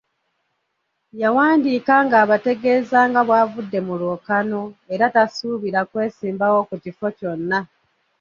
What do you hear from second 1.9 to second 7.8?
ng'abategeeza nga bw'avudde mu lwokaano era tasuubira kwesimbawo ku kifo kyonna.